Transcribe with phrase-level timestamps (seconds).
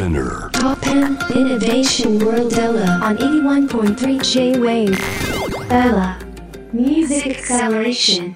[0.00, 0.48] Spinner.
[0.52, 4.98] Top 10 Innovation World Ella on 81.3 J-Wave.
[5.68, 6.18] Ella
[6.72, 8.34] Music Acceleration.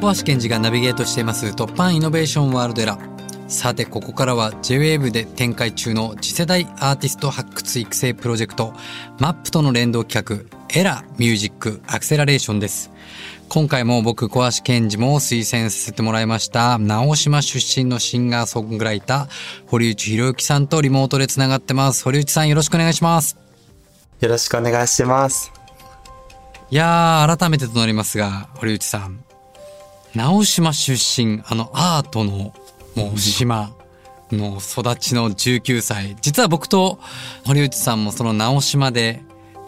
[0.00, 8.74] 小橋健二がナビゲートしています突破イノベーションワールドエラーさてここからは JWAVE で展開中の次世代アーティスト発掘育成プロジェクト
[9.18, 12.92] MAP との連動企画エラミュージックアクセラレーションです
[13.48, 16.78] 今回も僕小橋健二も推薦させてもらいました。
[16.78, 22.04] 直島出身のシンガーソングライター堀内博之さんとリモートでつながってます。
[22.04, 23.38] 堀内さんよろしくお願いします。
[24.20, 25.50] よろしくお願いします。
[26.70, 29.24] いやー改めてとなりますが堀内さん。
[30.14, 32.52] 直島出身あのアートの
[32.96, 33.72] もう島
[34.30, 36.16] の育ちの19歳。
[36.20, 36.98] 実は僕と
[37.46, 39.22] 堀内さんもその直島で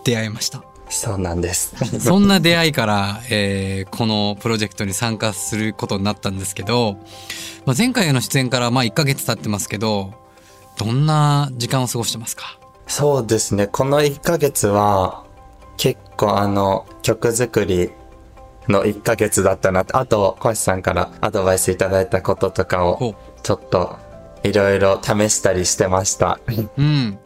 [0.05, 1.75] 出会いましたそうなんです。
[2.01, 6.97] そんな出会いから、えーこのプロジェクトに参加することになったんですけど、
[7.67, 10.13] まあ、前回の出演からまあ1ヶ月経ってますけど
[10.79, 12.59] どんな時間を過ごしてますか？
[12.87, 13.67] そうですね。
[13.69, 15.23] この1ヶ月は、
[15.77, 17.91] 結構あの、曲作り
[18.69, 23.97] の1ヶ月だったなって、あと、小橋さんからアドバイスいただいたこととかほを、ちょっと、
[24.43, 26.41] いろいろ試したりしてました。
[26.77, 27.19] うん。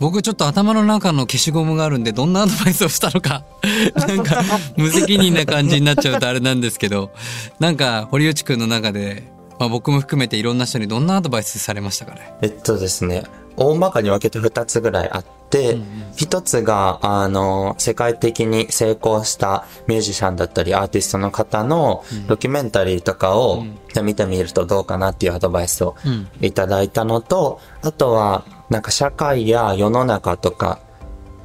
[0.00, 3.44] 僕ちょっと頭の中の消しゴムがあるんでどんなアドバイスをしたのか
[3.94, 4.42] なんか
[4.76, 7.10] 無責任な感じになっちゃうとあれなんですけど
[7.60, 9.22] なんか堀内くんの中で、
[9.58, 12.34] まあ、僕も含めていろんな人にどんなアドバイスされましたかね？
[12.42, 13.24] えっとですね、
[13.56, 15.78] 大まかに分けて2つぐらいあって、
[16.16, 23.64] 1つが、あの、世界的に成功したミュージシャンだったりアーティストの方のドキュメンタリーとかを
[24.02, 26.26] 見てみるとどうかなっていうアドバイスをうん。
[26.40, 30.80] いただいたのと、あとは、なんか社会や世の中とか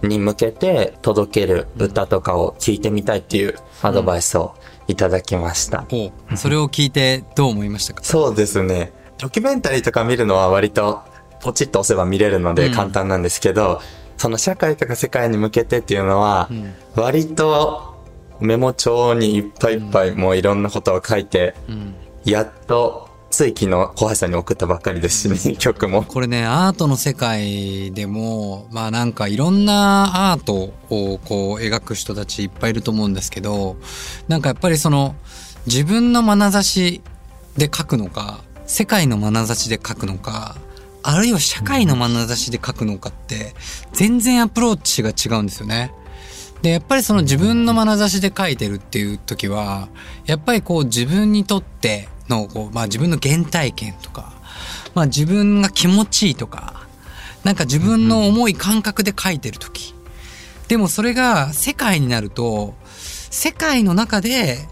[0.02, 4.56] に向けて届ける歌とかを聞いてみたいっていうアドバイスを
[4.88, 5.86] いただきました。
[6.32, 8.04] おそれを聞いてどう思いましたか？
[8.04, 8.94] そうですね。
[9.18, 11.02] ドキュメンタリーとか見るのは割と
[11.42, 12.74] ポチッと押せば見れるのでうん。
[12.74, 13.82] 簡単なんですけど、
[14.18, 16.50] その社会とか世界に向けてっていうのは、
[16.96, 18.02] 割と
[18.40, 21.96] メモ帳にいっぱいいっぱいもういろんなことを書いて、うん。
[22.24, 23.09] やっと
[23.48, 26.04] 昨日小橋さんに送ったばっかりですしね、曲も。
[26.04, 33.78] これねアートの世界でもまあなんかいろんなアートをこう描く人たちいっぱいいると思うんですけど
[34.28, 35.16] なんかやっぱりその
[35.66, 37.02] 自分の眼差し
[37.58, 40.58] で描くのか世界の眼差しで描くのか
[41.02, 43.54] あるいは社会の眼差しで描くのかって
[43.94, 45.92] 全然アプローチが違うんですよね。
[46.62, 49.88] でやっぱりその自分の眼差しで描いてるっていう時は
[50.26, 54.34] やっぱりこう自分にとってのこう、まあ、自分の原体験とか、
[54.94, 56.88] まあ、自分が気持ちいいとか
[57.44, 59.94] なんか自分の思い感覚で描いてる時。
[60.68, 62.76] でもそれが世界になると
[63.32, 64.68] 世界の中で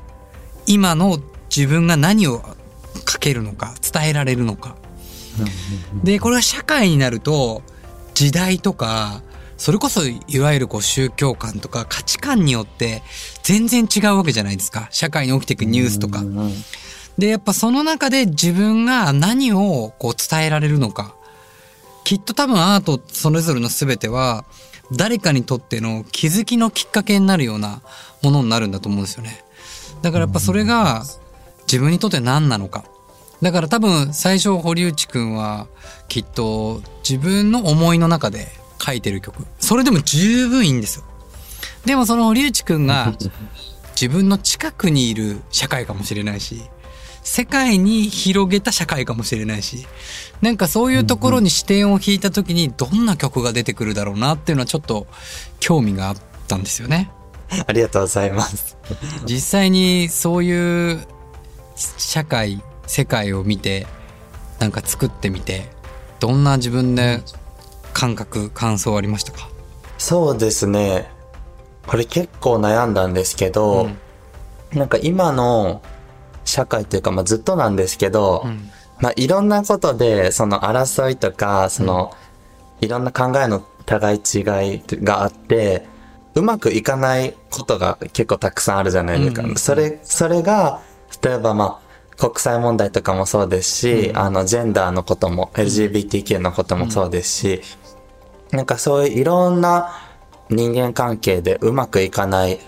[0.67, 1.19] 今の
[1.49, 2.43] 自分が何を
[3.09, 4.75] 書けるのか伝えられるのか。
[6.03, 7.63] でこれが社会になると
[8.13, 9.21] 時代とか
[9.57, 13.01] それこそいわゆるこう宗教観とか価値観によって
[13.43, 14.87] 全然違うわけじゃないですか。
[14.91, 16.23] 社会に起きていくニュースとか。
[17.17, 21.15] でやっぱその中で自分が何をこう伝えられるのか
[22.03, 24.45] きっと多分アートそれぞれの全ては
[24.91, 27.81] 誰かにとっての気づきのきっかけになるような
[28.23, 29.43] ものになるんだと思うんですよね。
[30.01, 31.03] だからやっぱそれが
[31.63, 32.85] 自分にとって何なのか。
[33.41, 35.67] だから多分最初堀内くんは
[36.07, 38.47] きっと自分の思いの中で
[38.79, 39.45] 書いてる曲。
[39.59, 41.05] それでも十分いいんですよ。
[41.85, 43.13] でもその堀内くんが
[43.99, 46.63] 自分の近くにいる社会かもしれないし、
[47.29, 49.85] 世界に広げた社会かもしれないし、
[50.41, 55.07] なんかそういうところに視点を引いた時にどんな曲が出てくるだろうなっていうのはちょっと
[55.59, 56.17] 興味があっ
[56.47, 57.11] たんですよね。
[57.67, 58.77] ありがとうございます。
[59.25, 61.05] 実際にそういう
[61.75, 63.87] 社会世界を見て
[64.59, 65.69] なんか作ってみて
[66.21, 67.21] どんな自分で
[67.93, 69.49] 感覚感想ありましたか？
[69.97, 71.11] そうですね。
[71.85, 73.89] これ結構悩んだんですけど、
[74.73, 75.81] なんか今の
[76.47, 78.69] 社会というか、まあ、ずっとなんですけど、ん。
[78.99, 82.13] まあ、いろんなことで、その争いとか、その、
[82.81, 84.43] いろんな考えの互い違い
[85.03, 85.85] があって、
[86.33, 89.43] うまくいかないことが結構たくさんあるじゃないですか。
[89.43, 89.49] うん。
[89.49, 90.81] うんそれ、それが、
[91.21, 91.87] 例えばまあ、
[92.17, 97.61] 国際問題とかもそうですし、あの、ジェンダーのことも、LGBTQ のこともそうですし、
[98.51, 99.89] なんかそういういろんな
[100.49, 102.59] 人間関係でうまくいかない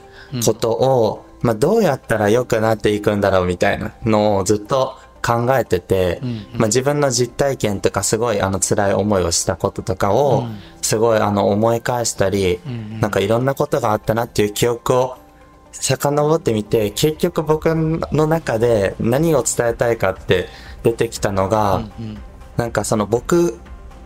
[0.45, 6.21] ことを、まあどうやったら良くなっていくんだろうみたいなのをずっと考えてて、
[6.53, 10.45] まあ自分の実体験とかすごいあの辛い思いをしたこととかを、
[10.81, 12.59] すごいあの思い返したり、
[12.99, 15.17] なんかいろんなことがあったなっていう記憶を
[15.71, 20.47] 遡ってみて、結局僕の中で何を伝えたいかって
[20.83, 21.83] 出てきたのが、
[22.57, 23.59] なんかその僕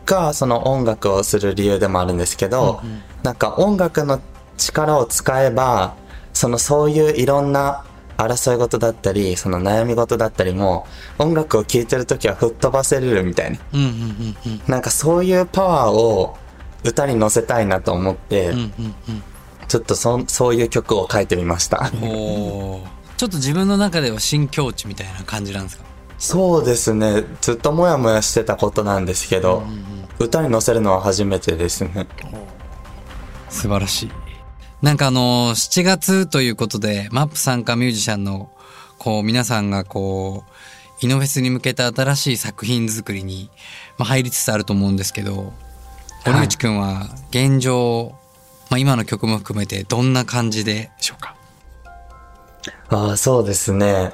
[0.06, 2.82] がその音楽をする理由でもあるんですけど、
[3.24, 4.20] なんか音楽の
[4.58, 5.96] 力を使えば、
[6.34, 7.86] そのそういういろんな
[8.18, 10.86] 争い事だったり、その悩み事だったりも、
[11.18, 13.60] 音楽を聴いてる時は吹っ飛ばせれるみたいな。
[13.74, 16.38] うんうんうんうんなんかそういうパワーを
[16.84, 18.74] 歌に乗せたいなと思って、うんうん
[19.68, 21.90] ちょっとそそういう曲を書いてみました。
[21.94, 22.88] うんおー
[23.18, 25.84] ちょっと自分の中では新境地みたいな感じなんですか？
[26.20, 27.24] そうですね。
[27.42, 29.64] ずっともやもやしてたことなんですけど、
[30.20, 32.08] 歌に乗せるのは初めてですね。
[33.50, 34.12] 素晴らしい。
[34.84, 38.52] なんかあの、7月ということで、マップ参加ミュージシャンの、
[39.00, 43.50] こう、皆さんがこう、イノフェスに向けた新しい作品作りに、
[43.98, 45.54] まあ、入りつつあると思うんですけど、
[46.26, 48.14] 堀内くんは現状、
[48.70, 51.36] まあ、今の曲も含めてどんな感じでしょうか？
[52.90, 54.12] ああ、そうですね。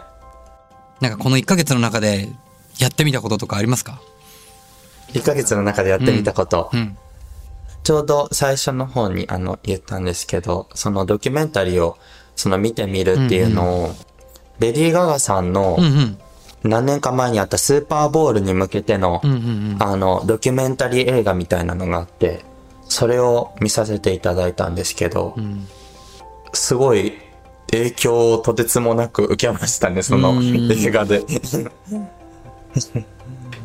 [1.01, 2.29] なんかこの1ヶ月の中で
[2.77, 4.01] やってみたこととかありますか
[5.13, 6.69] ？1ヶ月の中でやってみたこと。
[6.73, 6.95] うん。
[7.89, 11.97] ちょうど最初の方にあの言ったんですけど、そのドキュメンタリーを
[12.35, 13.95] その見てみるっていうのを、
[14.59, 16.17] レディー・ガガさんのうんうん。
[16.61, 19.41] 何年か前にあったスーパーボールに向けての、うんうんう
[19.75, 19.77] ん。
[19.79, 22.45] あの、ドキュメンタリー映画みたいなのがあって、
[22.83, 25.67] それを見させていただいたんですけど、ん
[26.53, 27.13] すごい
[27.71, 31.23] 影響をとてつもなく受けましたね、そのうん映画で。
[31.25, 31.25] い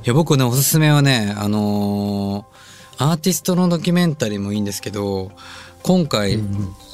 [0.04, 2.53] や、僕ね、おすすめはね、あのー
[2.98, 5.32] アーティストのドキュメンタリーもいいんですけど、
[5.82, 6.38] 今回、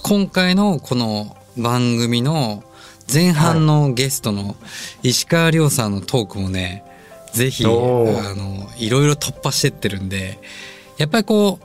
[0.03, 2.65] 今回のこの番組の
[3.13, 4.57] 前半のゲストの
[5.03, 6.85] 石川亮さんのトークもね、
[7.33, 10.39] ぜひ、あの、いろいろ突破してってるんで、
[10.97, 11.65] やっぱりこう、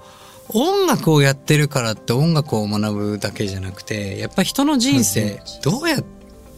[0.54, 6.02] 音楽をやってるからって音楽を学ぶだけじゃなくて、やっぱり人の人生、どうやっ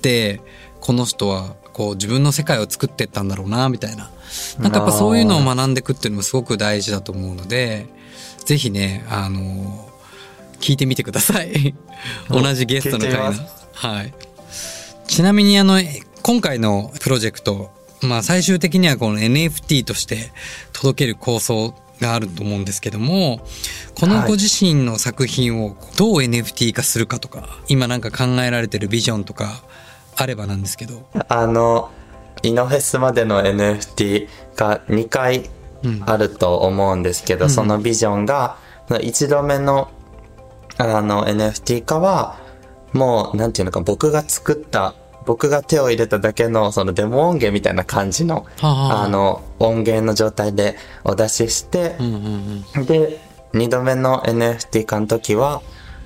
[0.02, 0.42] て
[0.82, 4.10] この人はこう自分の世界を作ってったんだろうな、みたいな。
[4.58, 7.86] なんかやっぱそういうのを学んでいくっていうのもすごく大事だと思うので、
[8.46, 9.88] ぜひね、あの、
[10.60, 11.76] 聞いてみてください。
[12.32, 13.34] 同じゲストの回の。
[13.74, 14.14] はい。
[15.08, 17.70] ちなみにあの、え今回のプロジェクト、
[18.02, 20.32] まあ最終的にはこの NFT として
[20.74, 23.46] 届ける構想があると思うんですけども、
[23.94, 29.62] このご自身の作品をどう NFT 化するかとか、今なんか考えられてるビジョンとか
[30.18, 31.08] あればなんですけど。
[31.30, 31.90] あの、
[32.44, 35.50] イノフェスまでの NFT が2回
[36.06, 38.58] あると思うんですけど、そのビジョンが、
[38.90, 39.90] 1度目の
[40.78, 42.38] あの NFT 化は、
[42.94, 44.94] もう、なんていうのか、僕が作った、
[45.26, 52.86] 僕が手を入れただけの、そのデモ音源みたいな感じの、はあの、音源の状態でお出しして、うんうんうん。
[52.86, 53.20] で、
[53.54, 55.62] 二度目の NFT 化の時は、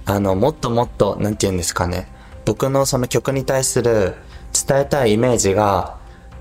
[0.06, 2.08] あの、もっともっと、なんて言うんですかね。
[2.46, 4.16] 僕のその曲に対する
[4.68, 6.00] 伝えたいイメージが、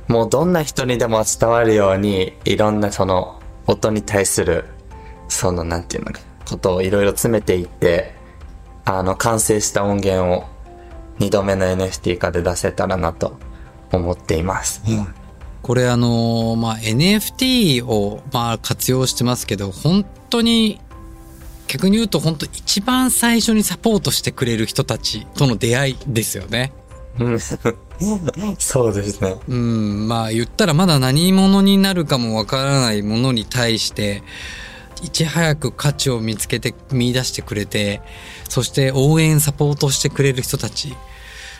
[0.08, 4.64] もうどんな人にでも伝わるように、いろんなその音に対する、
[5.28, 8.14] そのなんていうのか、ことをいろいろ詰めていって、
[8.84, 10.44] あの、完成した音源を
[11.18, 13.38] 二度目の NFT 化で出せたらなと
[13.92, 14.82] 思っています。
[15.62, 20.80] これあのーまあ、NFT をまあ活用してますけど、本当に、
[21.70, 26.72] 逆に言うと本当一番最初にサポートしてくれる人たちとの出会いですよね。
[27.20, 27.38] うん
[28.58, 29.36] そうですね。
[29.46, 34.24] うん、まあ言ったらまだ何者になるかもわからないものに対して、
[35.04, 38.00] いち早く価値を見つけて、見出してくれて、
[38.48, 40.90] そして応援サポートしてくれる人たち。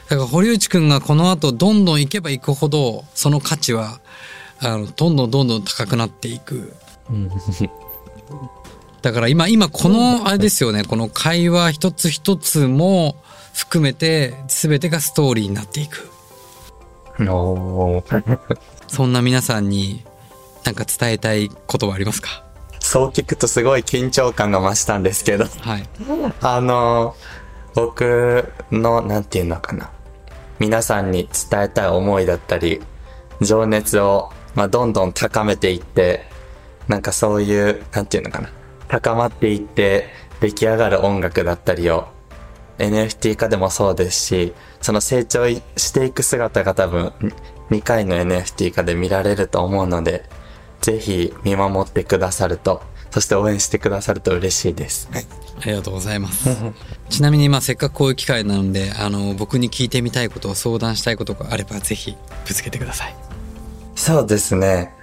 [0.09, 4.01] だから堀内くんがこの後どんどん行けば行くほど、その価値は、
[4.59, 6.75] あの、どんどんどんどん高くなっていく。
[9.03, 13.17] だから今、今この、あれですよね、この会話一つ一つも
[13.55, 16.11] 含めて、全てがストーリーになっていく。
[18.87, 20.05] そんな皆さんに
[20.65, 22.45] なんか伝えたいことはありますか？
[22.81, 25.89] そう聞くとすごい緊張感が増したんですけど、はい。
[26.41, 27.15] あの、
[27.75, 29.91] 僕の、なんていうのかな。
[30.59, 32.81] 皆さんに伝えたい思いだったり、
[33.41, 36.27] 情熱を、まあ、どんどん高めていって、
[36.89, 38.51] なんかそういう、なんていうのかな。
[38.91, 40.09] 高まっていって、
[40.41, 42.09] 出来上がる音楽だったりを、
[42.79, 47.13] NFT 化でもそうですし、その成長していく姿が多分、
[47.71, 50.29] 2回の NFT 化で見られると思うので、
[50.81, 55.09] ぜひ見守ってくださると、そして応援してくださると嬉しいです。
[55.13, 56.49] ありがとうございます。
[57.11, 62.17] ちなみにまあせっかくこういう機会なので、あの、僕に聞いてみたいことを相談したいことがあればぜひ
[62.47, 63.15] ぶつけてください。
[63.95, 64.95] そうですね。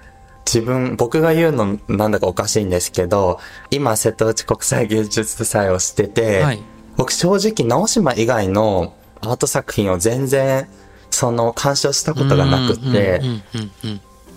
[0.48, 3.38] 自分、僕が言うのなんだかおかしいんですけど、
[3.70, 6.64] 今瀬戸内国際芸術祭をしてて、はい。
[6.96, 10.70] 僕正直直島以外のアート作品を全然、
[11.12, 13.22] その、鑑賞したことがなくって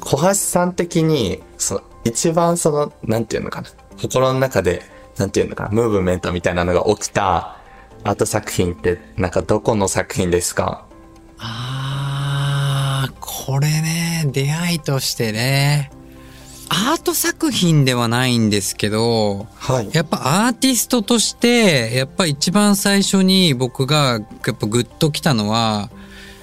[0.01, 3.69] 小橋さん的に、そ一番その、なんていうのかな。
[4.01, 4.83] 心の中で、
[5.17, 7.57] なんていうのかな、ムーブメントみたいなのが起きた
[8.03, 10.87] アート作品って、なんかどこの作品ですか？
[11.39, 15.91] あー、これね、出会いとしてね、
[16.73, 19.91] アート作品ではないんですけど、はい。
[19.93, 25.91] やっぱアーティストとして、やっぱ一番最初に僕がやっぱグッときたのは、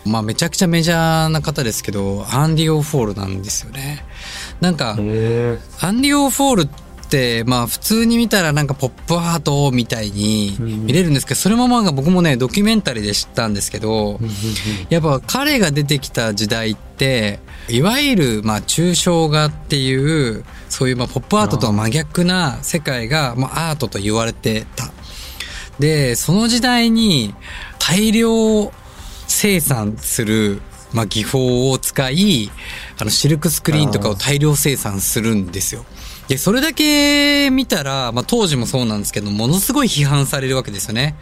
[0.05, 4.05] まあめちゃくちゃメジャーな方ですけど、アンディ・ウォーホルなんですよね。
[4.60, 6.69] なんか、へアンディ・ウォーホル
[7.07, 14.19] って、まあ普通に見たらなんかポップアートみたいに見れるんですけど、それもまあ僕もね、ドキュメンタリーで知ったんですけど、
[14.89, 24.91] やっぱ彼が出てきた時代って、いわゆるまあ抽象画っていう、そういうまあポップアートとは真逆な世界がまあアートと言われてた。
[25.79, 27.33] で、その時代に
[27.79, 28.71] 大量
[29.27, 30.61] 生産する、
[30.94, 32.51] まあ、技法を使い、
[33.00, 35.86] あの、シルクスクリーンとかを大量生産するんですよ。
[36.27, 41.15] で、それだけ見たら、まあ、当時もそうなんですけど、ものすごい批判されるわけですよね。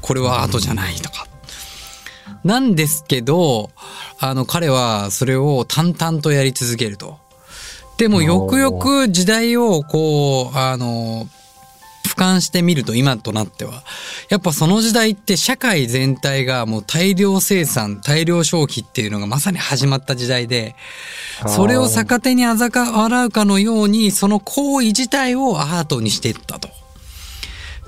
[0.00, 1.26] これはアートじゃないとか。
[2.44, 3.70] なんですけど、
[4.18, 7.18] あの、彼はそれを淡々とやり続けると。
[7.98, 11.28] でも、よくよく時代を、こう、あの、
[12.04, 13.82] 俯瞰してみると今となっては、
[14.28, 20.74] やっぱその時代って社会全体がもう大量生産、大量消費っていうのがまさに始まった時代で、
[21.46, 26.68] それを逆手にあざか笑うかのように、その行為自体をアートにしていったと。
[26.68, 26.72] っ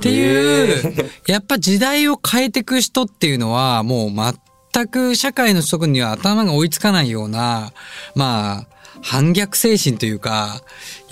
[0.01, 4.37] ていう、 やっぱ時代を変えていく人っていうのは、もう
[4.73, 7.73] 全く社会の人には頭が追いつかないような、
[8.15, 8.67] まあ、
[9.03, 10.63] 反逆精神というか、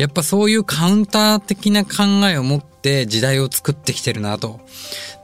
[0.01, 4.61] やっぱそういうカウンター的な考えを持って時代を作ってきてるなと。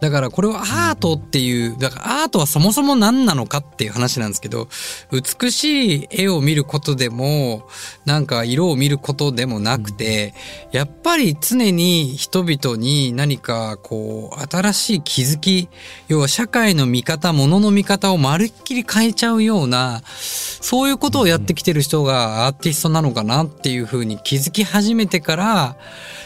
[0.02, 4.68] だからこれはアートっていう、だからアートはそもそも何なのかっていう話なんですけど、
[5.10, 7.66] 美しい絵を見ることでも、
[8.04, 10.34] なんか色を見ることでもなくて、
[10.70, 15.70] やっぱり常に人々に何かこう、新しい気づき、
[16.08, 25.76] 要は社会の見方、物の見方をまるっきり変えちゃうような、そういうことをやってきてる人がアーティストなのかなっていうふうに気づき始めてから、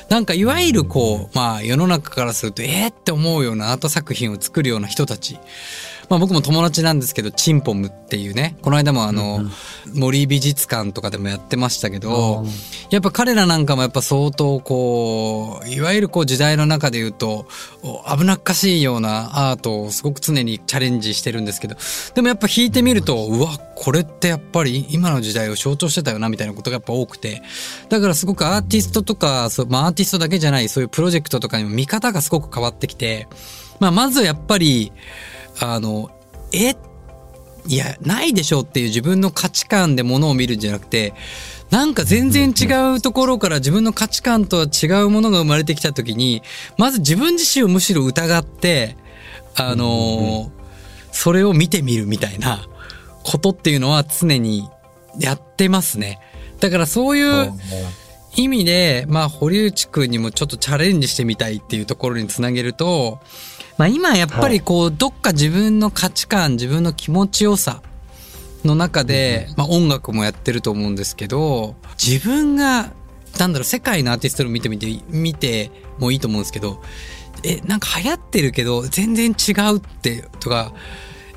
[0.09, 5.39] なんかいわゆるこう、まあ世の中からすると、えーって思うようなアート作品を作るような人たち。
[6.11, 9.49] まあ僕も友達なんですけど、チンポムっていうね、この間もあの、
[9.95, 12.45] 森美術館とかでもやってましたけど、
[12.91, 17.47] やっぱ彼らなんかもやっぱ相当こう、いわゆるこう時代の中で言うと、
[17.83, 21.77] お危なっかしいようなアートをすごく常にチャレンジしてるんですけど、
[22.17, 27.41] でもやっぱ弾いてみると、うわ、これってやっぱり今の時代を象徴してたよなみたいなことがやっぱ多くて、
[27.89, 33.29] だからすごくアーティストとか、そうまあアーティストだけじゃないそういうプロジェクトとかにも見方がすごく変わってきて、
[33.79, 34.93] まあまずやっぱり、
[35.59, 36.11] あの、
[36.53, 36.75] え
[37.67, 41.13] いや、ないでしょっていう自分の価値観で物を見るんじゃなくて、
[41.71, 42.67] なんか全然違
[42.97, 46.43] うところから自分の価値観とは違うものが生まれてきた時に、
[46.79, 48.97] まず自分自身をむしろ疑って、
[49.57, 50.61] あのー
[51.13, 52.67] それを見てみるみたいな
[53.25, 54.69] ことっていうのは常に
[55.19, 56.21] やってますね。
[56.61, 57.53] だからそういう
[58.37, 63.19] 意味で、まあ、堀内くんにもちょっとチャレンジしてみたいっていうところにつなげると、
[63.81, 67.81] まあ今やっぱりこう、どっか自分の価値観、自分の気持ちよさ
[68.63, 72.93] の中で、まあ音楽もやってると思うんですけど、自分が、
[73.39, 76.83] なんだろう、世界のアーティストを見てみて、見てもいいと思うんですけど、
[77.43, 80.75] え、なんか流行ってるけど、全然違うって、とか、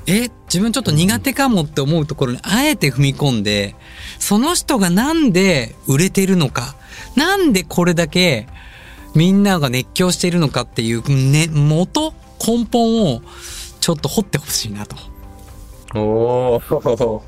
[0.06, 3.74] え、自分ちょっと苦手かもって思うところにあえて踏み込んで、
[4.18, 6.76] その人がなんで売れてるのか、
[7.16, 8.48] なんでこれだけ
[9.14, 12.12] みんなが熱狂しているのかっていう、ね、元、
[12.46, 13.22] 根本を
[13.80, 14.96] ちょっと掘ってほしいなと。
[15.94, 17.20] おー。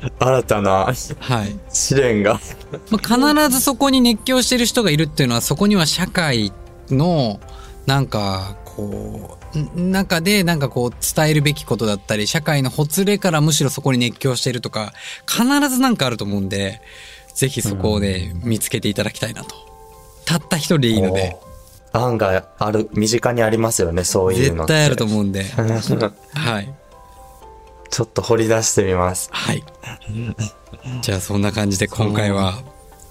[0.20, 1.58] 新たなはい。
[1.72, 2.40] 試練が。
[2.90, 6.52] まあ、必ずそこに熱狂してる人がいるっていうのは、そこには社会
[6.90, 7.40] の、
[7.86, 14.92] なんか、こう、ん中でなんかこう伝えるべきことだったり、社会のほつれからむしろそこに熱狂してるとか、
[15.26, 16.80] 必ずなんかあると思うんで、
[17.34, 19.56] ぜひそこをね、見つけていただきたいなと。
[20.24, 21.36] たった一人でいいので、
[21.92, 24.66] 案外ある、身近にありますよね、そういうの。
[24.66, 25.44] 絶対あると思うんで、
[26.34, 26.74] はい。
[27.90, 29.30] ちょっと掘り出してみます。
[29.32, 29.64] はい。
[31.02, 32.62] じゃあそんな感じで今回は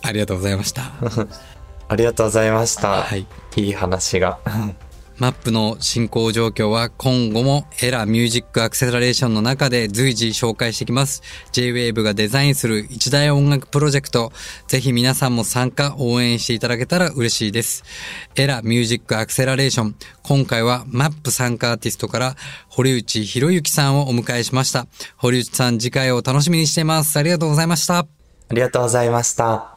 [0.04, 0.92] ありがとうございました。
[1.90, 3.04] ありがとうございました。
[3.04, 3.26] はい。
[3.56, 4.40] いい話が。
[5.20, 11.24] マップの進行状況は今後もエラミュージックアクセラレーションの中で随時紹介していきます。
[11.52, 14.32] J-Wave がデザインする一大音楽プロジェクト。
[14.68, 17.84] ぜひ皆さんも参加、応援していただけたら嬉しいです。
[18.36, 19.96] エラミュージックアクセラレーション。
[20.22, 22.36] 今回はマップ参加アーティストから
[22.70, 24.88] 堀内博之さんをお迎えしました。
[25.16, 27.18] 堀内さん次回を楽しみにしています。
[27.18, 28.00] ありがとうございました。
[28.00, 28.08] あ
[28.52, 29.77] りがとうございました。